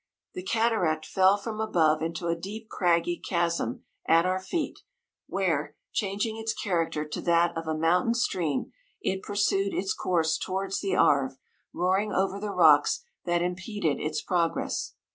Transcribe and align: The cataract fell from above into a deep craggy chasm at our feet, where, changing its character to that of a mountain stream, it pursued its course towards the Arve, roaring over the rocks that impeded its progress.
The 0.33 0.41
cataract 0.41 1.05
fell 1.05 1.37
from 1.37 1.61
above 1.61 2.01
into 2.01 2.25
a 2.25 2.35
deep 2.35 2.69
craggy 2.69 3.17
chasm 3.23 3.83
at 4.07 4.25
our 4.25 4.39
feet, 4.39 4.79
where, 5.27 5.75
changing 5.93 6.37
its 6.37 6.55
character 6.55 7.05
to 7.07 7.21
that 7.21 7.55
of 7.55 7.67
a 7.67 7.77
mountain 7.77 8.15
stream, 8.15 8.71
it 8.99 9.21
pursued 9.21 9.75
its 9.75 9.93
course 9.93 10.39
towards 10.39 10.79
the 10.81 10.95
Arve, 10.95 11.37
roaring 11.71 12.11
over 12.11 12.39
the 12.39 12.49
rocks 12.49 13.03
that 13.25 13.43
impeded 13.43 13.99
its 13.99 14.23
progress. 14.23 14.95